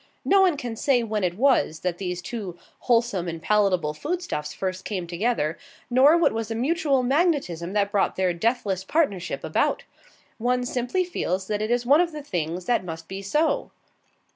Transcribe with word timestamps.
No 0.25 0.41
one 0.41 0.57
can 0.57 0.75
say 0.75 1.03
when 1.03 1.23
it 1.23 1.37
was 1.37 1.81
that 1.81 1.99
these 1.99 2.23
two 2.23 2.57
wholesome 2.79 3.27
and 3.27 3.39
palatable 3.39 3.93
food 3.93 4.23
stuffs 4.23 4.51
first 4.51 4.83
came 4.83 5.05
together, 5.05 5.59
nor 5.91 6.17
what 6.17 6.31
was 6.31 6.47
the 6.47 6.55
mutual 6.55 7.03
magnetism 7.03 7.73
that 7.73 7.91
brought 7.91 8.15
their 8.15 8.33
deathless 8.33 8.83
partnership 8.83 9.43
about. 9.43 9.83
One 10.39 10.65
simply 10.65 11.03
feels 11.03 11.45
that 11.45 11.61
it 11.61 11.69
is 11.69 11.85
one 11.85 12.01
of 12.01 12.13
the 12.13 12.23
things 12.23 12.65
that 12.65 12.83
must 12.83 13.07
be 13.07 13.21
so. 13.21 13.69